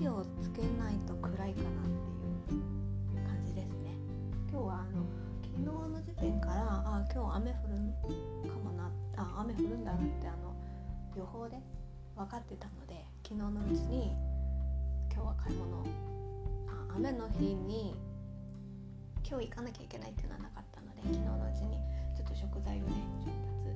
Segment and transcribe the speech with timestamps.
[0.00, 1.52] 気をつけないと暗いかなっ
[2.48, 3.92] ていう感じですね。
[4.50, 5.04] 今日はあの
[5.44, 10.56] 昨日の時点からあ今日雨降るかもなあ雨降るんだなってあの
[11.14, 11.58] 予報で
[12.16, 14.16] 分かってたので昨日のうちに
[15.12, 15.84] 今日は買い物
[16.66, 17.94] あ雨の日に
[19.28, 21.76] 今日行かなきゃいけないっていうのはなかったので昨日のうちに
[22.16, 23.28] ちょっと食材をね調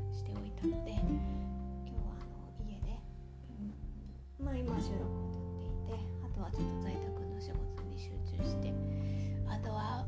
[0.09, 1.05] 達しておいたので今日
[2.01, 2.97] はあの家で、
[4.41, 5.24] うん、まあ今収録
[6.55, 8.73] あとはちょっと在宅の仕事に集中して
[9.49, 10.07] あとは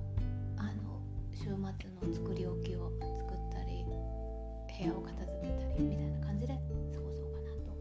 [0.57, 1.03] あの
[1.35, 7.75] 週末の作り置きを作ったり部屋を片付けたりみたいな感じで過ごそうかなと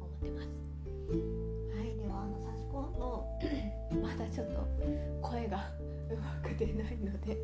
[0.00, 0.48] 思ってます。
[1.10, 3.28] はい、ではあのサシコの
[4.02, 4.66] まだちょっと
[5.22, 5.70] 声が
[6.10, 7.38] うまく出ないので、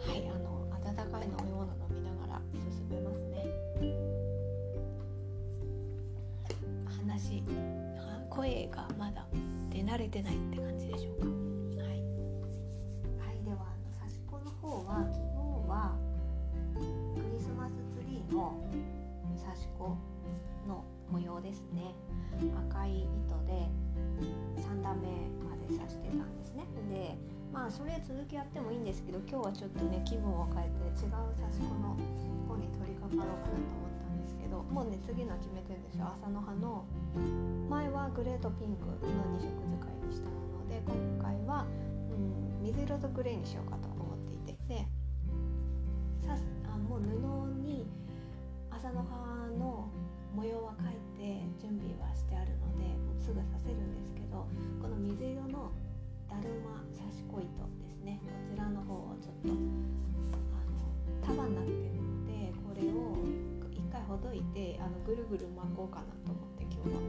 [0.00, 3.44] はい、あの温かい飲み物飲みながら進めますね。
[7.14, 7.42] 話、
[8.28, 9.26] 声がまだ
[9.94, 11.26] 出慣れてないって感じでしょうか。
[11.26, 12.02] はい、
[13.22, 15.30] はい、ではあのサシコの方は昨日
[15.70, 15.94] は
[17.14, 18.58] クリスマスツリーの
[19.38, 19.96] サシコ
[20.66, 21.94] の模様ですね。
[22.42, 23.70] 赤い糸で
[24.58, 25.06] 3段目
[25.46, 27.16] まで刺してたんですねで
[27.52, 31.94] まあそれ続きやってもいいんですけど今日はちょっとね気分を変えて違う刺し子の
[32.50, 33.93] 方に取り掛かろうかなと思ったん
[34.24, 36.84] ですけどもうね次の決めてるんですよ朝の葉の
[37.68, 38.96] 前はグレーとピンクの
[39.36, 41.66] 2色使いにしたので今回は、
[42.10, 44.56] うん、水色とグレーにしようかと思っていて。
[44.68, 44.86] で
[46.24, 47.86] 刺すあもう布に
[48.70, 49.90] 朝の葉の
[50.34, 54.48] 模様は描いて準備はしてあるのでもうすぐ刺せるんですけど
[54.80, 55.70] この水色の
[56.28, 57.46] だるま刺し子糸
[57.78, 58.18] ですね。
[58.24, 63.53] こちらの方をちょっとあの束になってるのでこれを
[64.04, 67.00] ほどいてあのぐるぐる巻こうかなと思って今日は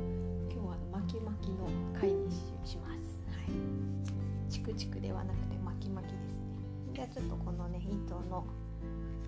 [0.50, 1.68] 今日はあの巻き巻きの
[2.00, 3.04] 回にしします。
[3.28, 6.36] はい、チクチクではなくて巻き巻きですね。
[6.94, 8.46] じゃあちょっとこのね糸の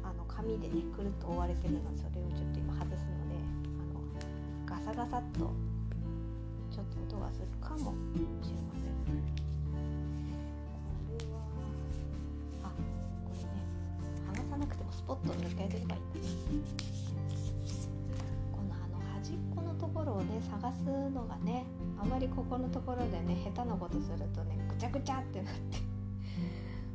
[0.03, 3.35] あの紙でねくるっと覆われてるのそれをちょっと今外すので
[3.75, 3.99] あの
[4.65, 5.51] ガサガサっと
[6.71, 7.91] ちょっと音がするかも
[8.41, 9.27] しれませんこ
[11.19, 11.43] れは
[12.63, 12.71] あ
[13.25, 13.49] これね
[14.31, 16.01] 剥がさなくてもスポッと抜ければいいんだね
[19.79, 21.65] ところをね探すのがね
[22.01, 25.77] あまりここのところでね下手なことするとねぐちゃぐちゃってなって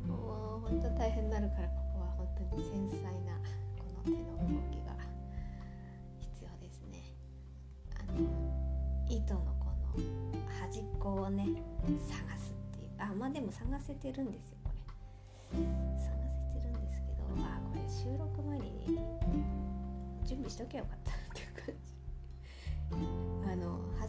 [0.07, 3.39] もうほんと大変になるからここは本当に繊細な
[3.77, 4.93] この手の動きが
[6.19, 6.99] 必要ですね。
[7.99, 8.17] あの
[9.07, 10.03] 糸のこの
[10.69, 11.47] 端っこをね
[11.85, 15.57] 探すっていうあまあでも探せてるんですよこれ。
[15.97, 16.11] 探
[16.53, 18.99] せてるんですけどあこれ収録前に
[20.25, 21.12] 準備しとけばよかった。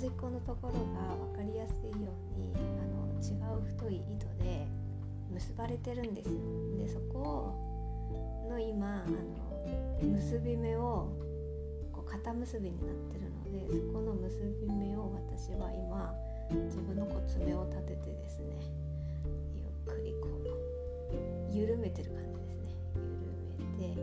[0.05, 4.67] 端っこのところが分かりやすいようにあの違う太い糸で
[5.33, 6.35] 結ばれてるんですよ。
[6.77, 7.55] でそこ
[8.51, 9.17] の今あの
[10.03, 11.09] 結び目を
[11.91, 16.15] こう肩結びになってるのでそこの結び目を私は今
[16.67, 18.59] 自分のこう爪を立ててですね
[19.57, 20.29] ゆっくりこ
[21.51, 22.75] う緩めてる感じですね。
[23.81, 23.97] 緩めて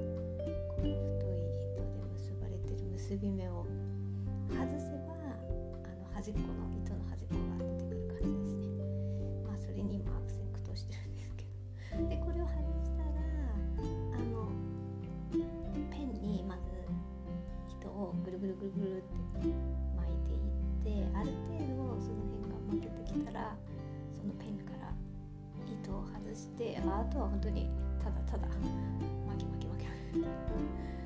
[0.67, 0.97] この太い糸
[1.29, 1.45] で
[2.17, 3.67] 結ばれてる結び目を
[4.49, 4.90] 外せばあの
[6.21, 8.85] 端っこの糸の端っこが出てくる感じですね
[9.41, 11.49] まあそれに今悪戦苦闘してるんですけ
[11.97, 13.17] どでこれを外したら
[13.57, 14.53] あの
[15.89, 16.69] ペンにまず
[17.73, 19.49] 糸をぐるぐるぐるぐるって
[19.97, 23.57] 巻いていってある程度その辺が巻けてきたら
[24.13, 24.93] そのペンから
[25.65, 27.65] 糸を外してあとは本当に
[27.97, 28.45] ただただ
[29.25, 31.00] 巻き巻き巻き巻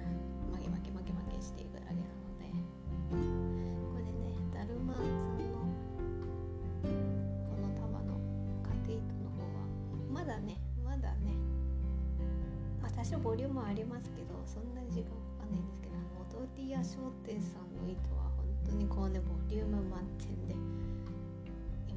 [14.55, 20.55] そんなに時間かかんないんですけどあの踊り屋商店さんの糸は本当にこうねボリューム満点で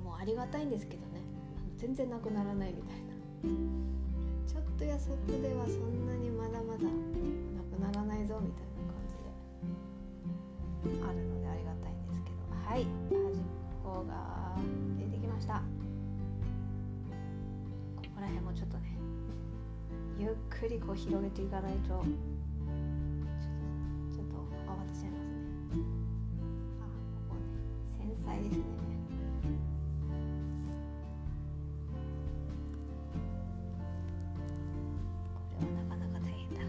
[0.03, 1.23] もうありがたいんですけどね。
[1.77, 3.15] 全然なくならないみたいな。
[4.45, 6.91] ちょっとやそっとではそんなにまだまだな
[7.63, 9.15] くならないぞみたいな感じ
[10.99, 12.37] であるのでありがたいんですけど。
[12.67, 13.43] はい端っ
[13.85, 14.57] こが
[14.99, 15.63] 出てきました。
[17.95, 18.99] ここら辺もちょっとね
[20.19, 22.05] ゆっくりこう広げていかないと。
[25.71, 25.77] こ
[27.29, 27.41] こね。
[27.97, 28.65] 繊細ですね。
[35.59, 36.61] これはなかなか大変だ。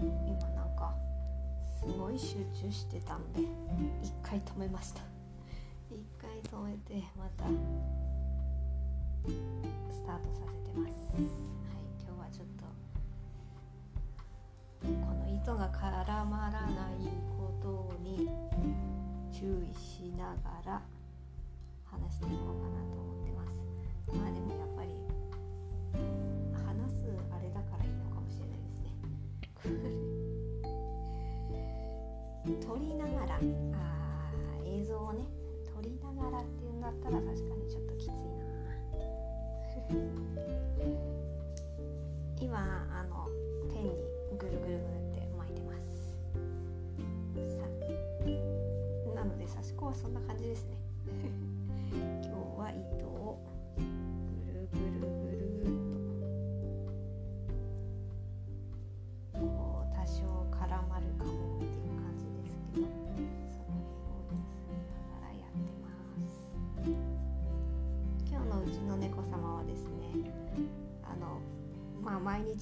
[0.00, 0.94] 今なんか
[1.80, 3.40] すごい集中してたんで
[4.02, 5.17] 一回止めました。
[6.70, 7.44] えてまた
[9.90, 10.90] スタートさせてます。
[11.14, 11.22] はい
[12.00, 12.64] 今日はちょっと
[14.86, 16.98] この糸が絡まらない
[17.36, 18.28] ことに
[19.32, 20.82] 注意しながら
[21.84, 22.77] 話していこうかな。
[36.88, 38.14] がらっていうんだったら確かにちょっときついな
[42.40, 42.58] 今
[42.90, 43.28] あの
[43.72, 43.90] ペンに
[44.38, 44.78] ぐるぐるぐる
[45.12, 45.86] って巻いてます。
[47.56, 47.66] さ
[49.14, 50.76] なので刺し子はそんな感じですね。
[52.22, 53.17] 今日は糸を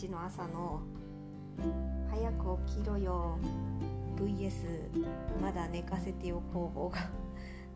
[0.07, 0.81] 日の朝の
[2.11, 3.39] 「早く起きろよ
[4.17, 4.89] VS
[5.43, 7.11] まだ寝かせてよ攻防が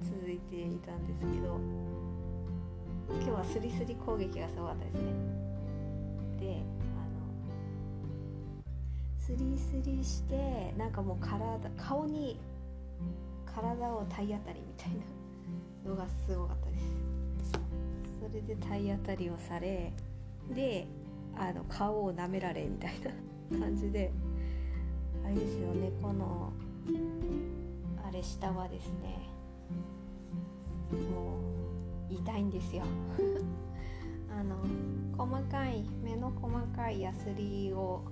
[0.01, 1.59] 続いていたんですけど
[3.17, 5.13] 今日はスリスリ攻撃がすごかったですね。
[6.39, 6.63] で
[6.95, 8.63] あの
[9.19, 12.39] スリスリしてなんかもう体顔に
[13.45, 14.91] 体を体当たりみたい
[15.85, 16.93] な のがすごかったです。
[18.21, 19.93] それで体当たりをされ
[20.55, 20.87] で
[21.41, 22.93] あの顔を舐められみたい
[23.51, 24.13] な感じで
[25.25, 26.53] あれですよねこの
[28.07, 29.27] あれ下はですね
[30.93, 31.39] も
[32.11, 32.83] う痛いんですよ。
[34.29, 34.57] あの
[35.17, 38.03] 細かい目の細かいヤスリを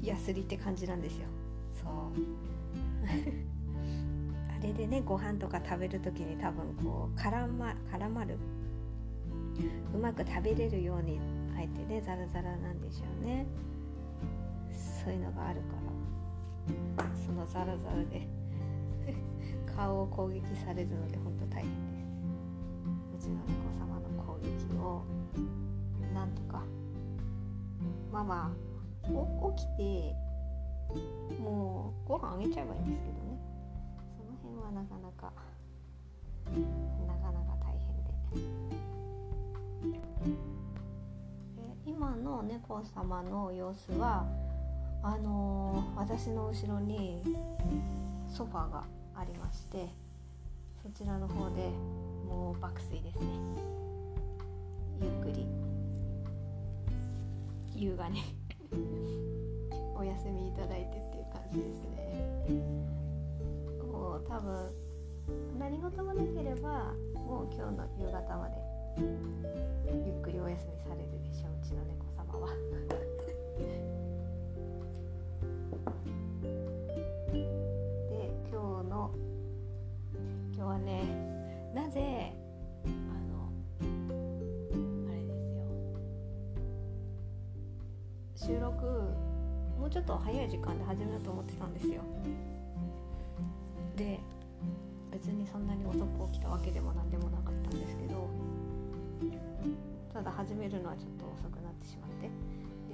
[0.00, 1.26] ヤスリって感じなんですよ。
[1.74, 1.92] そう。
[4.56, 8.38] あれでねご飯とか食べる時に多分こう絡ま絡まる。
[9.92, 11.20] うまく食べれるように
[11.60, 13.44] あえてねザラザラなんでしょうね。
[15.04, 15.76] そういうのがあるか
[16.96, 17.04] ら。
[17.14, 18.26] そのザラザラで
[19.76, 23.20] 顔を攻撃されるので本当大変で。
[23.20, 25.02] すうちの猫様の攻撃を
[26.14, 26.64] なんとか。
[28.10, 28.52] ママ
[29.12, 30.16] お起きて
[31.42, 33.38] もうご飯あげちゃえばいいんですけどね。
[34.16, 35.32] その辺はなかなか
[37.06, 37.94] なかなか大変
[40.42, 40.59] で。
[41.86, 44.26] 今の猫様の様子は
[45.02, 47.22] あのー私の後ろに
[48.28, 48.84] ソファーが
[49.14, 49.88] ありまして
[50.82, 51.70] そちらの方で
[52.28, 53.26] もう爆睡ですね。
[55.02, 55.46] ゆっくり。
[57.74, 58.22] 優雅に。
[59.96, 62.62] お休みいただいてっていう感じですね。
[63.92, 64.70] もう多分
[65.58, 72.50] 何事もなければもう今日の夕方までゆっくりお休みされるでしょううちの猫様は。
[77.32, 77.34] で
[78.50, 79.10] 今日の
[80.52, 80.90] 今日はね
[81.74, 82.32] なぜ
[82.84, 83.82] あのあ
[85.12, 85.32] れで
[88.36, 88.54] すよ。
[88.56, 88.84] 収録
[89.78, 92.02] もうちょっと早い時間で始めようと思ってたんですよ。
[93.96, 94.20] で
[95.10, 98.29] 別にそんなに遅く起きたわけでも何でもなかったんですけど
[100.20, 102.28] ただ始めるのはちょっと遅くなってしまって。
[102.28, 102.30] で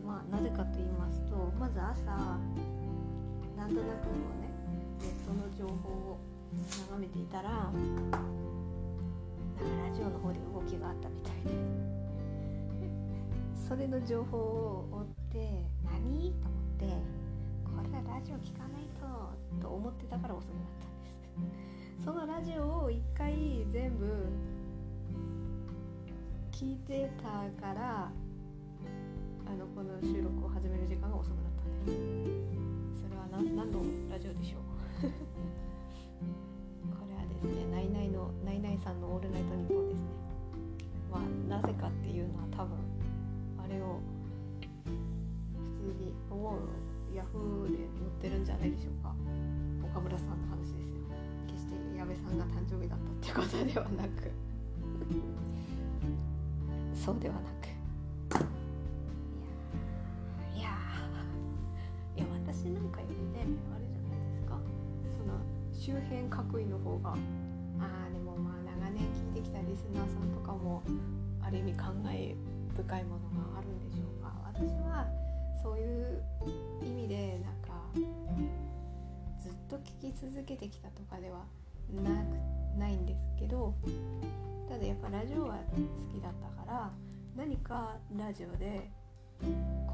[0.06, 4.46] まあなぜかと言いますとまず朝なんとなくこうね
[5.02, 6.20] ネットの情報を
[6.86, 7.72] 眺めていたらなん
[8.12, 8.20] か
[9.58, 11.50] ラジオの方で動きがあったみたいで。
[13.68, 16.30] それの情報を追って何？
[16.30, 16.86] と思って
[17.64, 21.08] これはラジオ聞かないとと思ってたから遅くなったんで
[21.98, 22.04] す。
[22.04, 24.06] そのラジオを一回全部
[26.56, 27.28] 聞いてた
[27.60, 31.98] からあのこの収録を始める時間が遅くなったんです。
[33.04, 34.58] それは何何のラジオでしょ
[35.04, 35.12] う？
[36.96, 40.06] これはですねナイナイのナイナイさんの「オールナイトニッポン」ですね。
[41.12, 41.20] まあ
[41.60, 42.78] なぜかっていうのは多分
[43.62, 44.00] あれを
[45.52, 45.60] 普
[45.92, 46.60] 通に思う
[47.14, 49.14] ヤフーで載ってるんじゃないでしょうか。
[49.92, 51.02] 岡村さんの話ですよ。
[51.46, 54.30] 決して矢部さんが誕生日だったってことではなく。
[57.06, 57.68] そうではなく。
[60.58, 60.68] いやいや
[62.16, 64.58] いや私なんかよりねあれじゃないですか？
[65.16, 65.38] その
[65.72, 67.10] 周辺各位の方が。
[67.10, 67.14] あ
[68.08, 70.82] あでもまあ長年聞いてきたリスナーさんとかも
[71.42, 72.34] ある意味考え
[72.74, 74.32] 深いものがあるんでしょうか？
[74.52, 75.06] 私は
[75.62, 76.22] そういう
[76.82, 77.82] 意味でなんか
[79.38, 81.44] ずっと聞き続けてきたとかでは
[81.94, 83.74] なくてないんですけど
[84.68, 86.90] ただやっぱラジオは好きだったから
[87.36, 88.90] 何かラジオで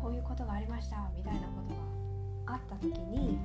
[0.00, 1.74] こういうことがありましたみたいなこと
[2.46, 3.38] があった時に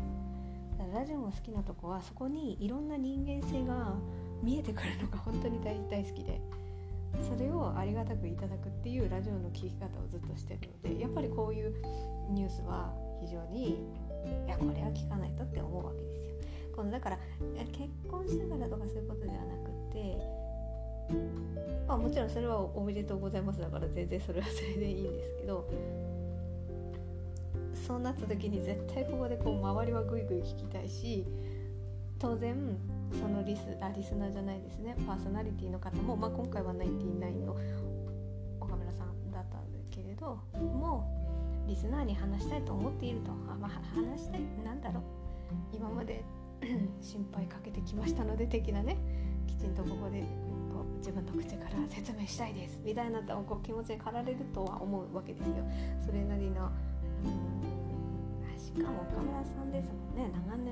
[0.93, 3.95] ラジオの好きなとこはそこにいろんな人間性が
[4.43, 6.39] 見えてくるのが 本当に大大好きで
[7.27, 11.73] それをありがたくいただくっていうラジオの聞き方をずっとしてるのでやっぱりこういう
[12.29, 13.69] ニュースは非常に
[14.45, 16.27] いやこれは聞かないとって思うわけですよ。
[16.75, 17.19] このだから
[17.71, 20.17] 結婚したからとかそういうことではなくて
[21.87, 25.69] まあもちろんそれはおめでとうございますだから全然それはそれでいいんですけど
[27.87, 31.25] そうなった時に絶対ここでこう周りはグイグイ聞きたいし
[32.19, 32.77] 当然
[33.13, 34.95] そのリスあリスナーじゃないですね。
[35.05, 37.55] パーソナリティの方も、まあ、今回はナイティナインの
[38.59, 43.31] 岡村さんだったんですけれどもリスナーに話したいと思っていると。
[43.31, 45.03] あ、まあ、話したいなんだろう。
[45.75, 46.23] 今まで
[47.01, 48.97] 心配かけてきましたので的なね。
[49.47, 50.21] きちんとここで
[50.73, 55.55] こう自分の口から説明したいですみたいなこう気持ちに駆られるとは思うわけですよ。
[56.05, 56.69] それなりの
[58.57, 60.31] しかも岡村さんですもんね。
[60.33, 60.65] 長年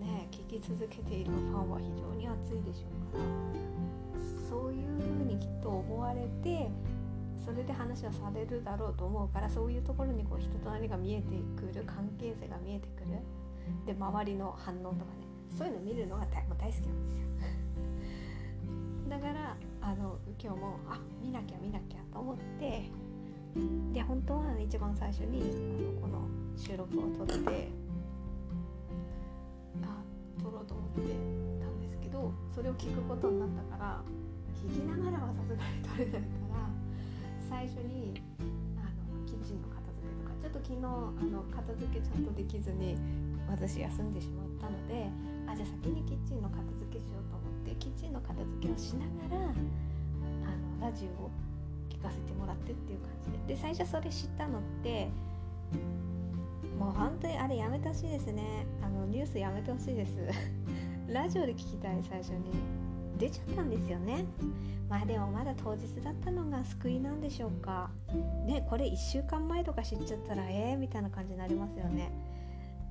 [0.00, 3.24] ね聞き続けているファンは非常に熱いでしょうから。
[4.48, 6.70] そういうふうにきっと思われて
[7.44, 11.24] それで話はされるだろうと思うからそういうところにこう人となりが見えて
[11.56, 13.18] くる関係性が見えてくる。
[13.86, 15.24] で周りの反応とかね
[15.56, 17.26] そういうの見るのが大大好きなんですよ。
[19.08, 22.90] だからあの今日もあ見なきゃ見なきゃと思って
[23.92, 25.42] で本当は一番最初に
[26.02, 27.68] あのこの収録を撮って
[29.82, 30.02] あ
[30.42, 31.00] 撮ろうと思って
[31.60, 34.02] たんですけどそれを聞くことになったから
[34.54, 36.68] 聞きながらはさすがに撮れないから
[37.48, 38.20] 最初に
[38.78, 40.88] あのキッチンの片付けとかちょっと昨日あ
[41.30, 42.96] の片付けちゃんとできずに
[43.48, 45.10] 私休んでしまったので
[45.46, 51.30] あじゃあ先にキッチンの片付けしようと思ってキッチンの片付けをしながらあのラジオを
[51.88, 53.54] 聞かせてもらってっていう感じで。
[53.54, 55.08] で最初それ知ったのって
[56.78, 58.66] もう本当にあれやめてほしいですね。
[58.82, 60.18] あのニュースやめてほしいです。
[61.08, 62.50] ラジオで聞きたい最初に
[63.18, 64.24] 出ちゃったんですよね。
[64.88, 67.90] まあでもまだ当日だったのが救いなんでしょうか。
[68.46, 72.10] ねこれ1週間前とか知っちゃったらええー、みたいな感じになりますよね。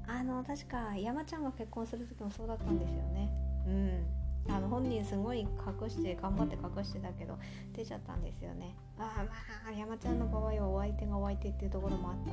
[0.08, 3.30] あの確か山ちゃんが結婚する時もそうだったんですよね。
[3.68, 4.06] うん。
[4.50, 7.40] あの本人すごい隠して頑張って隠してたけど
[7.74, 8.76] 出ちゃったんですよね。
[9.00, 12.32] ああまあ山ちゃんの場合はお相手がお相手っていうところもあった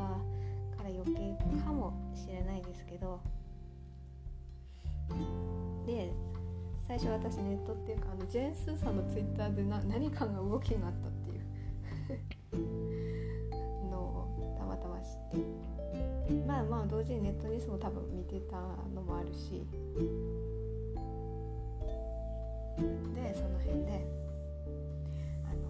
[0.77, 3.21] から余計かもしれないですけど。
[5.87, 6.13] で
[6.87, 12.90] 最初私ネットっていうかあのジェーン・スーさんのツイッターでな何かが動きがあったっていう。
[16.47, 18.57] まあまあ同時にネットニュースも多分見てた
[18.95, 19.67] のもあるし。
[23.15, 24.07] でその辺で
[25.45, 25.61] あの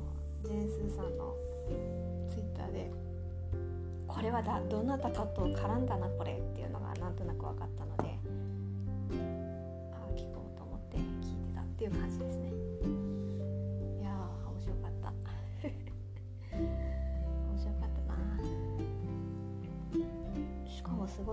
[0.44, 1.34] ジェーン・スーさんの
[2.28, 2.90] ツイッターで
[4.06, 8.18] これはだどなたかと絡んだなこれっていうのがなんとなく分かったので
[9.92, 12.59] ああ聞こうと思って聞いてたっていう感じですね。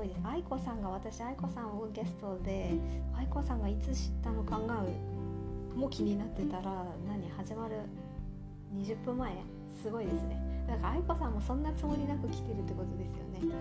[0.07, 2.71] い愛子さんが私愛子さんをゲストで
[3.15, 4.83] 愛子さんがいつ知ったのかが
[5.75, 7.75] も気になってたら何始まる
[8.75, 9.31] ？20分前？
[9.81, 10.41] すごいですね。
[10.67, 13.55] なんか愛子さんもそんなつもりなく来てるってことですよね。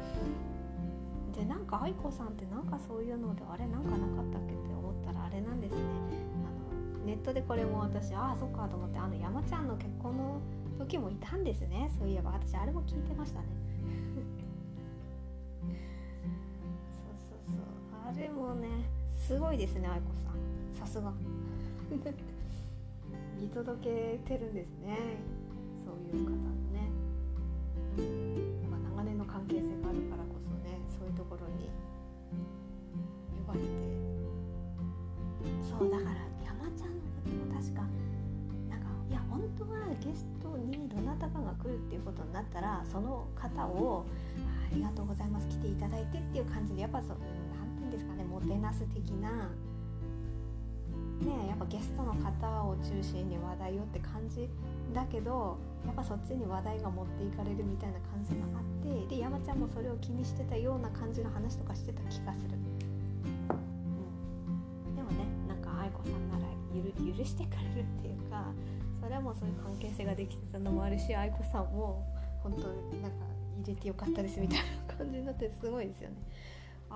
[1.36, 5.80] でなんか愛子さんってなんかそういうのであれなんかなかったっけって思ったらあれなんですね。
[5.80, 10.40] あのネットでこれも私ああそっかと思ってあの山ちゃんの結婚の
[10.78, 11.90] 時もいたんですね。
[11.98, 13.46] そういえば私あれも聞いてましたね。
[18.60, 18.68] ね。
[19.26, 20.86] すごいですね愛子さん。
[20.86, 21.12] さすが。
[23.40, 24.96] 見届けてるんですね。
[25.84, 26.30] そういう方
[26.72, 26.90] ね。
[28.70, 31.70] まあ長年の関係性があるからこそねそういうところに
[33.46, 33.66] 呼ばれて。
[35.62, 36.10] そうだから
[36.44, 37.82] 山ちゃんの時も確か
[38.70, 44.06] なんかいや本当はゲストにどなたかが来るっていうことになったらその方を
[44.72, 47.16] ありがとうございます来ていただいてっていう感じでやっぱそう
[47.96, 49.50] ですかねもてなす的な。
[51.24, 54.50] ねやっぱゲストの方を中心に話題をって感じ
[54.92, 62.50] だけどやっぱそっちに話題が持っていかれるみたいな感じがあってで山ちゃんもそれを気にしてたような感じの話とかしてた気がする、
[64.88, 66.44] うん、でもねなんか愛子さんなら
[67.16, 68.44] 許してくれるっていうか
[69.00, 72.04] それはもうそういう関係性ができてたのもあるし愛子さんも
[72.42, 72.58] 本当
[72.94, 73.16] になんか
[73.64, 76.16] 入れてよかったですみたいな感じになってすごいですよね。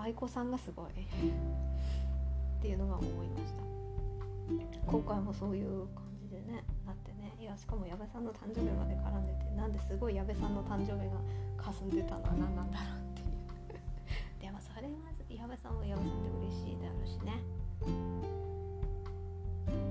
[0.00, 0.86] 愛子さんがすごい。
[0.86, 3.62] っていうのが思いました。
[4.90, 7.34] 今回もそういう感じでねなってね。
[7.40, 11.16] いやしかも矢部さんの誕生日まで絡んでてなんですごい矢部さんの誕生日が
[11.56, 13.28] 霞んでたのは何なんだろうっていう。
[14.40, 14.96] でもそれが
[15.28, 17.40] 矢部さんは矢部さんで嬉しいだろうしね。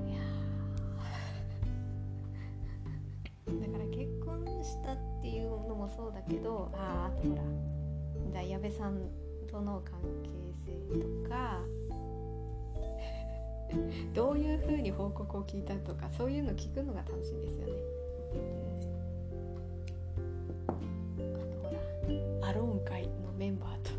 [0.10, 0.22] いや
[3.68, 7.42] だから結婚したっていうのもそうだけどあああとほら
[8.32, 9.10] じゃ矢部さん
[9.50, 10.30] との関係
[10.66, 10.72] 性
[11.24, 11.60] とか
[14.14, 17.74] どういうふうに報告を聞いたとかそういうの聞くのが楽しいんですよね。
[20.68, 21.74] あとほ
[22.42, 23.92] らアローン会のメンバーと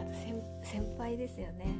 [0.00, 1.76] あと先先輩ですよね。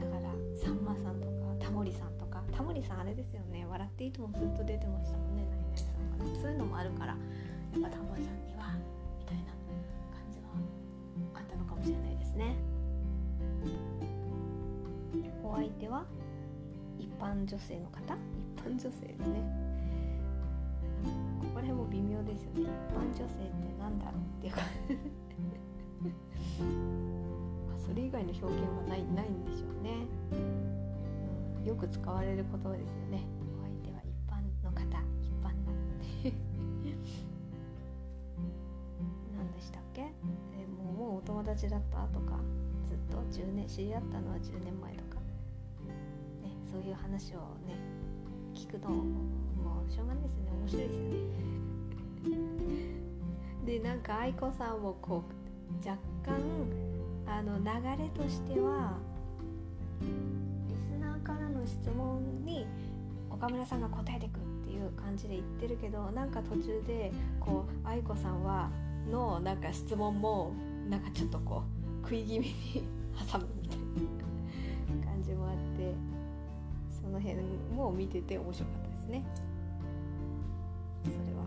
[0.00, 2.42] だからさんまさんとかタモリさんとか。
[2.52, 5.44] タモリさんあれですよね「笑っていいともずっと出てましたもんね。
[5.50, 5.84] 何々さ
[6.24, 7.16] んがそういうのもあるから。
[17.46, 18.14] 女性の方？
[18.56, 19.40] 一般女性でね。
[21.40, 22.62] ここら辺も微妙ですよね。
[22.62, 23.32] 一般女性って
[23.78, 24.60] 何だろうっていうか。
[27.86, 30.06] それ以外の表現はないないんでしょうね、
[31.60, 33.24] うん、よく使われる言葉ですよね。
[33.60, 34.82] お相手は一般の方
[35.22, 35.72] 一般の
[39.38, 40.02] 何でしたっけ？
[40.02, 40.08] で
[40.82, 41.98] ももうお友達だった？
[42.08, 42.38] とか
[42.84, 45.05] ずっと10年知り合ったのは10年前とか。
[46.88, 47.76] いう話をね
[48.54, 50.50] 聞くのもうしょうがないですよね。
[50.60, 51.16] 面白いですよね。
[53.66, 56.40] でなんか愛子さんもこう若干
[57.26, 57.64] あの流
[58.02, 58.96] れとしては
[60.00, 62.66] リスナーからの質問に
[63.28, 68.70] 岡村さんが答えてくっていう感じで言ってるけどなんか途中でこう愛子さんは
[69.10, 70.52] のなんか質問も
[70.88, 71.64] なんかちょっとこ
[72.02, 72.54] う食い気味に
[73.30, 73.78] 挟むみたい
[75.00, 75.94] な感じもあって
[77.06, 77.36] その辺
[77.72, 79.24] も見てて面白かったですね。
[81.04, 81.46] それは。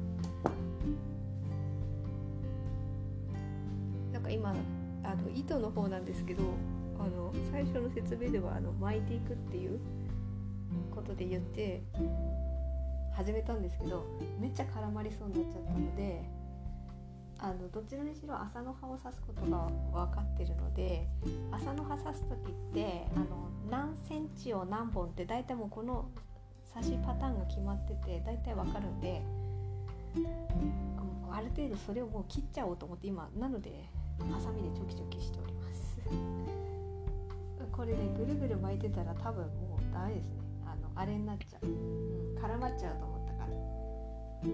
[4.14, 4.56] なんか今
[5.04, 6.44] あの糸の方なんですけど
[6.98, 9.80] あの最初の説明ではあの巻いていくっていう
[10.96, 11.84] ことで言って
[13.12, 14.06] 始めたんですけど
[14.40, 16.24] めっちゃ絡まりそうになっちゃったので
[17.42, 21.08] あのどちらにしろ朝の葉を刺すことが分かってるので
[21.52, 26.10] 朝の葉刺す時ってあの何センチを何本って大体もうこの
[26.74, 29.22] 刺しパターンが決まってて大体分かるんで
[31.32, 33.86] ある程度それをもう切っちゃおうと思って今なので
[34.32, 36.00] ハサミでチョキチョキしております。
[37.72, 40.40] これねぐるぐる巻いてたら多分もうダメですね。
[40.66, 43.48] あのあれになっちゃう、うん、絡まっちゃうと思ったから。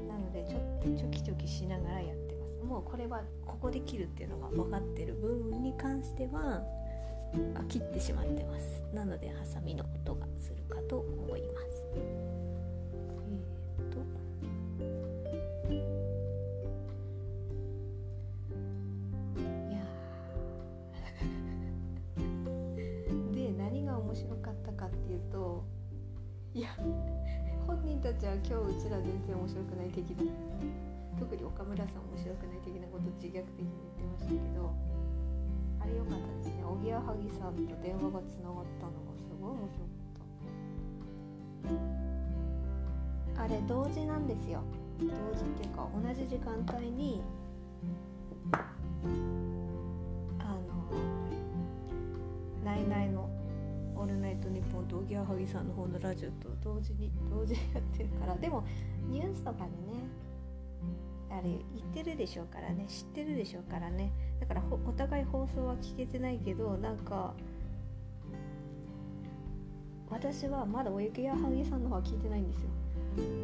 [0.08, 2.25] なのでちょっとチョキチョキしながらやって
[2.66, 6.64] もうこれはここで切るっていうのが分かってる部分に関しては
[7.70, 8.84] 切ってしまってます。
[8.94, 11.25] なのでハサミの音がするかと思います。
[32.46, 34.70] くない的なこと自虐的に言ってましたけど
[35.82, 36.64] あれ良かったですね。
[36.64, 39.90] おぎやはぎさんと電話がつながったのがすごい面白か
[43.34, 43.44] った。
[43.44, 44.62] あれ同時なんですよ。
[45.00, 47.22] 同時っていうか同じ時間帯に
[50.40, 50.90] あの
[52.64, 53.30] ナイナイの
[53.96, 58.36] 「オールナイトニッポン」とおぎやはぎさんの方のラジオと同時に同時にやってるから。
[58.36, 58.64] でも
[59.10, 59.68] ニュースとかでね
[61.38, 64.12] あれ言ってるでしょうからね知ってるでしょうからね。
[64.40, 67.34] だからお互い放送は聞けてないけどなんか
[70.10, 72.70] 私はまだおゆきやはぎさんの方は聞いてないんですよ。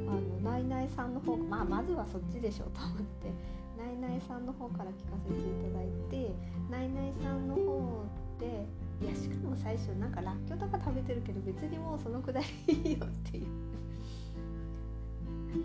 [0.07, 0.11] あ
[0.45, 3.61] のナイナイさんの方まあまずはそっちでしょうと思って。
[3.81, 6.31] ナイナイさんの方から聞かせていただいて
[6.69, 8.05] ナイナイさんの方
[8.39, 8.65] で
[9.01, 13.47] いやしかも最初なんからっきょうとか食べてるけど別にもうそのくだりいいよっていう。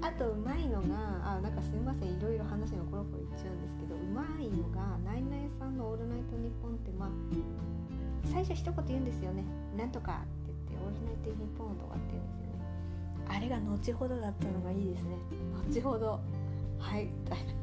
[0.02, 7.08] あとうまいのがあなんかすみませんいろいろ話がコロコロいっちゃうんですけどうまいのがナイナイさんの「オールナイトニッポン」ってまあ
[8.24, 9.44] 最初一言言うんですよね
[9.78, 12.64] 「なんとか」って言って「オールナイトニッポン」とかって言うんですよね。
[13.28, 15.16] あれが後ほどだったのがいいですね。
[15.70, 16.20] 後ほど。
[16.78, 17.52] はいみたいな。
[17.52, 17.56] う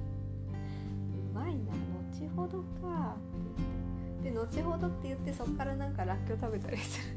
[1.33, 4.57] まいな後ほどかって言って。
[4.57, 7.15] で後ほどって言ってそっからなんからっきょう食べたりする。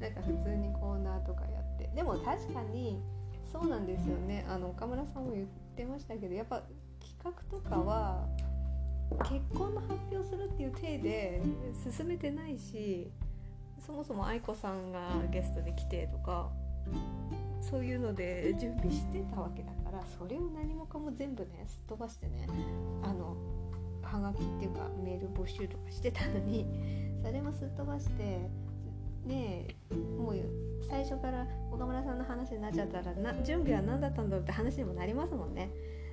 [0.00, 1.90] なんか普通にコーナーとかやって。
[1.94, 3.02] でも確かに
[3.52, 4.46] そうなんですよね。
[4.48, 6.62] あの岡村さんも言ってましたけどやっぱ
[7.00, 8.26] 企画とかは
[9.20, 11.42] 結婚の発表するっていう体で
[11.90, 13.10] 進めてないし
[13.84, 16.50] そもそも愛子さんがゲストで来てとか
[17.60, 22.48] そういうので準備してたわけだからそれを何もかも全部ねすっ飛ばしてね
[23.02, 23.36] あの
[24.02, 26.66] はがきっていうかメール募集とかしてたのに
[27.24, 28.48] それもすっ飛ばして
[29.26, 30.36] ねもう
[30.88, 35.70] 最初から岡村さんの話になっちゃったらな準備は何だったんだろうって話にもなりますもんね。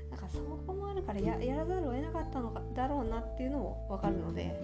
[0.10, 4.60] だからそこもあるからやらざるを得なかったのかだろうなっていうのも分かるので。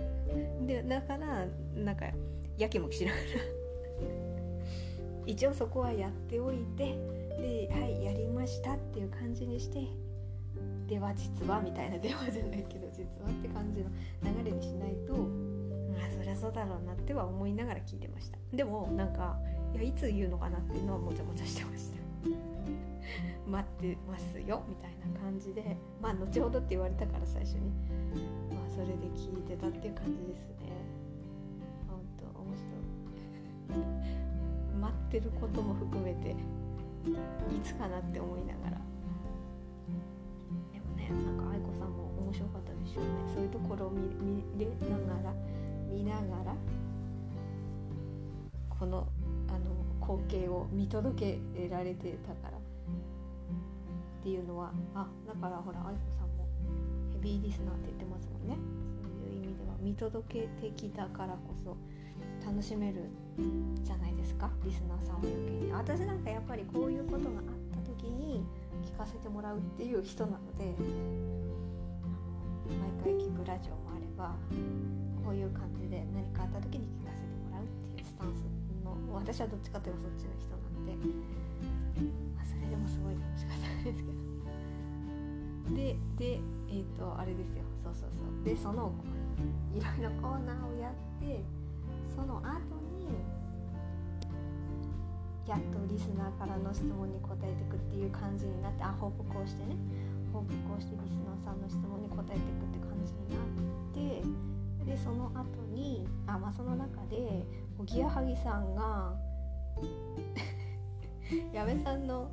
[0.66, 2.06] でだからなんか
[2.58, 3.24] やきもきしながら。
[5.26, 6.96] 一応そこはやっておいて
[7.38, 9.88] ではいやりましたっていう感じにして
[10.88, 13.90] では実はみたいな電話じゃないけど実はって感じの
[14.24, 15.14] 流れにしないと
[16.46, 18.38] あそりゃそうだろうなっては思いながら聞いてました。
[18.54, 19.38] でもなんか
[19.74, 21.98] いやいつ言うのかなっていうのはもちゃもちゃしてました。
[23.50, 25.78] 待ってますよみたいな感じで。
[26.02, 27.70] まあ後ほどって言われたから最初に。
[28.50, 30.56] まあそれで聞いてたっていう感じですね。
[31.88, 33.86] ほんと面白い。
[34.82, 38.82] 待ってることも含めていつかなって思いながら。
[40.72, 43.10] でもねなんか愛子さんも面白かったでしょうね。
[43.34, 44.02] そういうところを見
[44.56, 45.55] 見れながら。
[45.92, 46.56] 見ながら
[48.70, 49.08] この
[49.48, 49.60] あの
[50.02, 52.58] 光景を見届けられてたから。
[54.26, 56.50] っていうのはあだからほら愛子さんも
[57.14, 58.58] ヘビーリスナーって言ってますもんね。
[58.98, 61.78] そういう意味では見届けてきたからこそ
[62.44, 63.04] 楽しめる
[63.84, 64.50] じゃないですか。
[64.64, 65.72] リスナーさんは余計に。
[65.72, 68.44] 私なんかやっぱりこういうことがあった時に
[68.84, 70.74] 聞かせてもらうっていう人なので
[73.04, 74.36] 毎回聞くラジオもあれば
[75.26, 78.46] こういう感じで何かあった時に聞かせてもらうっていうスタンス
[78.86, 80.94] の私はどっちかというとそっちの人なので、
[82.38, 83.98] まあ、それでもすごい楽しかったんで。
[83.98, 84.26] すけど
[85.74, 86.38] でで
[86.70, 87.66] えっ、ー、とあれですよ。
[87.82, 88.46] そうそうそう。
[88.46, 88.94] でその
[89.74, 91.42] いろいろコーナーをやって
[92.14, 92.54] その後
[93.02, 93.10] に
[95.50, 99.74] やっとリスナーからの質問に答えていくっていう感じになってあ報告をしてね。
[100.30, 104.55] 報告をしてリスナーさんの質問に答えていくって感じになって
[104.86, 105.44] でその後
[105.74, 107.46] にあまあその中で
[107.78, 109.16] おぎやはぎさんが
[111.54, 112.30] 矢部さんの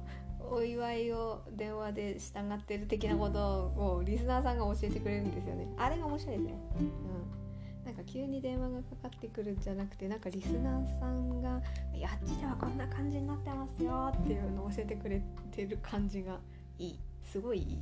[0.50, 5.66] お祝いを電話で従ってる的なことをリスナーさんが教えてくれるんですよね。
[5.78, 6.54] あれが面白いですね。
[6.78, 7.86] うん。
[7.86, 11.60] なんか急に電話がかかってくるんじゃなくてなんかリスナーさんが
[11.94, 16.38] 「いやあっちではこんな感じになってますよ」っていうのを教えてくれてる感じが
[16.78, 17.00] いい。
[17.22, 17.78] すごいいい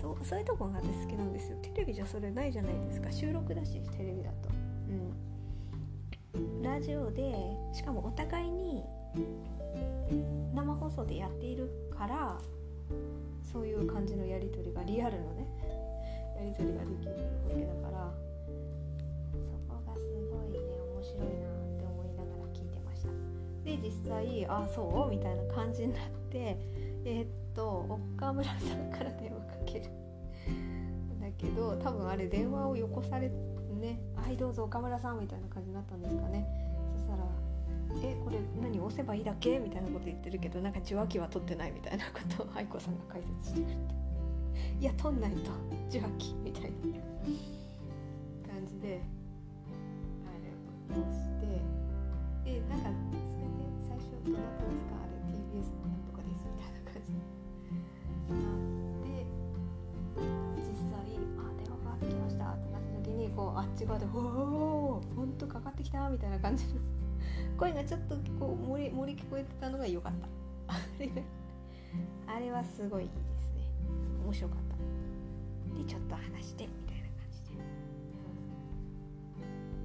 [0.00, 1.58] そうそういうとこが私好きなんですよ。
[1.62, 3.10] テレビじゃそれないじゃないですか。
[3.12, 4.48] 収録だしテレビだと。
[6.34, 6.62] うん。
[6.62, 7.34] ラジオで
[7.72, 8.84] しかもお互いに
[10.54, 12.38] 生放送でやっているから
[13.42, 15.46] そういう感じのやり取りがリアルのね
[16.36, 17.18] やり取りができるわ
[17.56, 18.14] けだから
[19.32, 20.58] そこがすごいね
[20.94, 21.30] 面白いなっ
[21.78, 23.08] て思いながら聞いてました。
[23.64, 25.10] で実際あそう？
[25.10, 26.56] みたいな感じになって
[27.04, 29.40] えー、っと岡村さんから電話
[29.72, 29.80] け。
[29.80, 29.84] る
[31.20, 33.28] だけど多分あれ電話をよこされ
[33.80, 36.46] ね「はいどうぞ岡村さん」みたいな感じになったんですかね。
[36.92, 37.24] そしたら
[38.02, 39.58] えこれ何押せばいいだけ？
[39.58, 43.80] みたいなこと言ってるけどなんか受話器は取ってないみたいなことを 愛子さんが解説してくれて
[44.80, 45.50] いや取んないと。
[45.88, 46.68] 受話器みたいな
[48.52, 49.00] 感じで
[50.26, 51.46] あれを押して。
[52.44, 54.94] でなんかそれで最初どなたですか？
[55.02, 56.44] あれ TBS のなんとかです。
[56.46, 57.12] みたいな感じ。
[57.12, 58.59] に
[63.60, 66.80] あっち側で「おおほんとかかってきた」みたいな感じの
[67.58, 70.12] 声がちょっとこう漏れ漏れ聞こえてたのが良かっ
[70.66, 70.74] た。
[70.74, 71.10] あれ
[72.26, 73.68] あれはすごいいいですね。
[74.24, 75.78] 面白かった。
[75.78, 77.50] でちょっと話してみたいな感じで、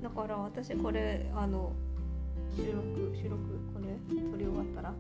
[0.04, 1.74] だから私これあの
[2.56, 3.42] 収録収録
[3.74, 3.98] これ
[4.32, 4.94] 撮り終わったら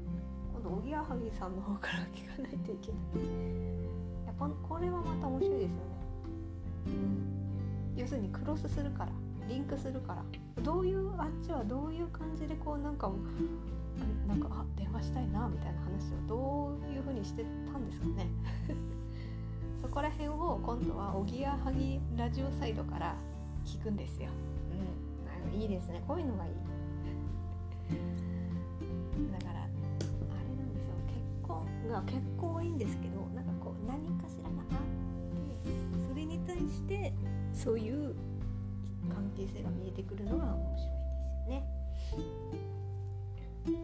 [0.53, 3.01] 今度おぎやはぎさんの方から聞かないといけない。
[4.25, 5.83] やここれはまた面白いですよね、
[6.87, 7.34] うん、
[7.95, 9.11] 要するにクロスするから
[9.47, 10.23] リンクするから。
[10.63, 13.11] どういうあっちはどういう感じでこうなんか
[14.27, 18.27] なんかあ電話したいなみたいな話をどういう風にしてたんですかね。
[19.81, 23.15] そこら辺を今度はおぎやはぎラジオサイドから
[23.63, 24.29] 聞くんですよ。
[25.53, 26.03] うん、いいですね。
[26.07, 26.51] こういうのがいい。
[29.31, 29.69] だからあれ
[30.55, 30.95] なんですよ。
[31.07, 35.04] 結婚が結婚はいいんですけどなんかこう何かしらがあっ
[36.45, 37.13] 対して
[37.53, 38.15] そういう
[39.09, 41.63] 関係性が見えてくるのが面白いですよね。
[42.11, 42.23] 本
[43.63, 43.77] 当に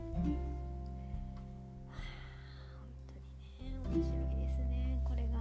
[3.59, 5.39] ね面白いですねこれが。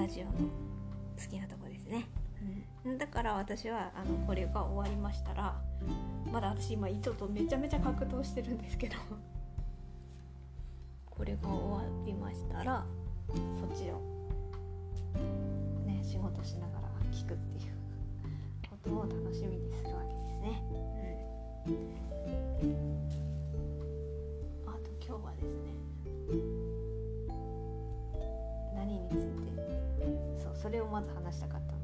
[0.00, 2.06] ラジオの好きなとこですね、
[2.84, 5.58] うん、だから私はあのこれが終わりましたら
[6.30, 8.96] まだ私今糸とめちゃめちゃ格闘してるんですけど
[11.06, 12.84] これが終わりましたら
[13.28, 14.15] そっちを
[15.86, 17.72] ね仕事しながら聞くっていう
[18.68, 20.62] ことを楽しみにするわけですね。
[21.66, 23.08] うん、
[24.66, 25.74] あと今日はですね
[28.74, 29.52] 何について
[30.38, 31.75] そうそれをまず話したかった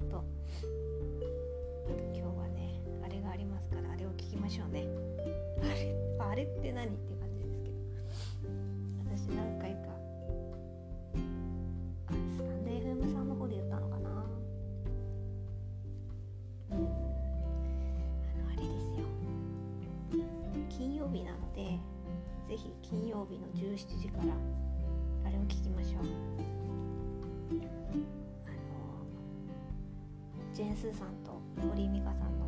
[30.92, 32.46] ー・さんと堀美香さんの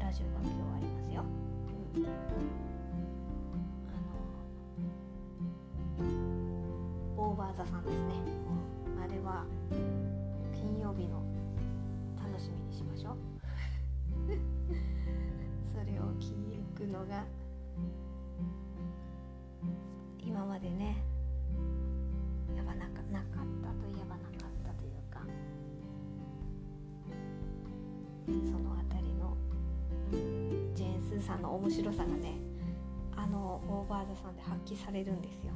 [0.00, 1.24] ラジオが今日ありますよ、
[1.96, 2.10] うん、あ
[7.16, 8.14] のオーバーザさんですね。
[9.02, 9.44] あれは
[10.52, 11.22] 金曜日の
[12.18, 13.16] 楽しみにしましょう。
[15.72, 16.34] それを聞
[16.74, 17.24] くのが
[20.18, 20.96] 今までね
[22.56, 24.03] やっぱなかなかったといえば
[31.54, 32.34] の面白さがね
[33.16, 35.52] あのオーバーザさんで発揮されるんですよ。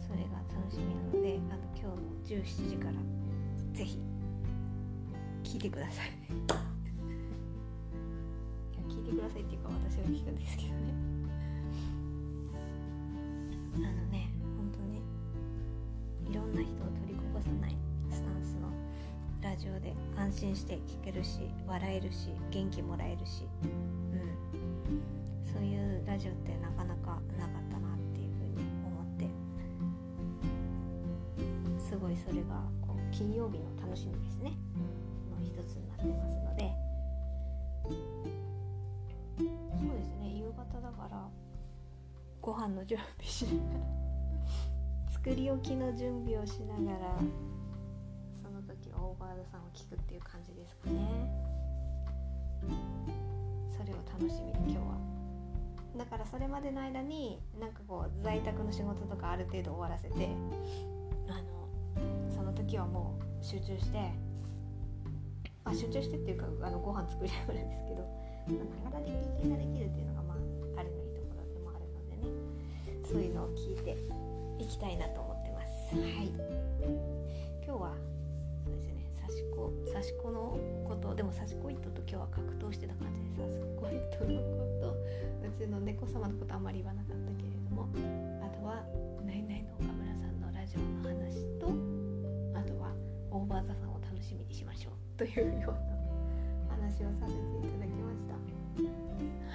[0.00, 1.92] それが楽しみなのであの今
[2.24, 2.94] 日の17時から
[3.74, 3.98] ぜひ
[5.44, 6.10] 聞いてください い
[8.76, 10.74] や聞いてくださいっていうか私が聞くんですけどね
[13.76, 15.02] あのね本当に
[16.30, 17.76] いろんな人を取りこぼさない
[18.10, 18.68] スタンスの
[19.42, 23.46] ラジオで安心して聞けるし笑えるし元気もらえるし、
[26.12, 29.24] ラジオってなかなかなかったなっていうふうに思って
[31.82, 34.52] すごいそれがこう金曜日の楽しみですね。
[35.30, 36.70] の一つになってますので。
[39.38, 40.28] そうですね。
[40.36, 41.26] 夕方だから
[42.42, 47.16] ご飯の準備しながら作り置きの準備をしながら
[48.42, 51.32] その時はオーバードさんを聞くっていう感じですかね。
[53.74, 55.11] それを楽しみに今日は
[55.96, 60.28] だからそれまでの間になんかこう在宅の仕事とかある程度終わらせて
[61.28, 63.98] あのその時はもう集中して
[65.64, 68.02] まあ集中してっていうかあのご飯作りながらですけど
[68.84, 70.36] ながらで聞きができるっていうのがまあ
[70.80, 72.28] あるのでね
[73.04, 73.96] そういうのを聞いて
[74.58, 75.94] いきたいなと思ってます。
[75.94, 76.32] はい、
[77.64, 77.94] 今日は
[78.64, 84.61] そうですね刺し子刺し子のことでも刺し子イットと今日は格闘してた感じで刺し子イットの
[85.62, 87.86] ことうちの猫様のことあんまり言わなかったけれども
[88.42, 88.82] あとは
[89.24, 91.70] ナイナイの岡村さんのラジオの話と
[92.58, 92.90] あとは
[93.30, 95.72] オーバーザさんを楽しみにしましょうというよう
[96.66, 98.34] な話をさせていただきました。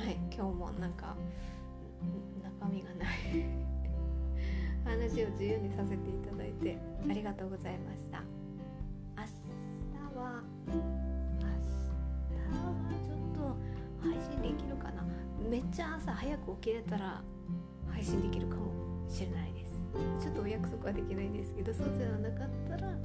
[0.03, 1.15] はい、今日もなんか
[2.41, 3.43] 中身がない
[4.85, 6.77] 話を自由にさせていただいて
[7.09, 8.21] ありがとうございました
[9.17, 9.25] 明
[10.13, 10.43] 日は
[15.47, 17.21] めっちゃ朝早く起きれたら
[17.89, 18.71] 配信できるかも
[19.07, 19.79] しれないです。
[20.19, 22.97] ちょっとお約束はできないんですけどそうではなかったらあの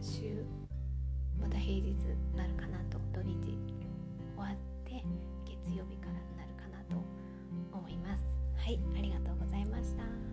[0.00, 0.44] 週
[1.40, 1.94] また平日
[2.36, 3.56] なるかなと土日終
[4.36, 5.02] わって
[5.44, 7.02] 月曜日からなるかなと
[7.72, 8.24] 思います。
[8.56, 10.25] はいありがとうございました。